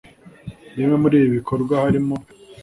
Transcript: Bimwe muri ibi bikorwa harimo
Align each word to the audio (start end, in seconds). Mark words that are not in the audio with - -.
Bimwe 0.75 0.95
muri 1.03 1.15
ibi 1.17 1.29
bikorwa 1.37 1.73
harimo 1.83 2.15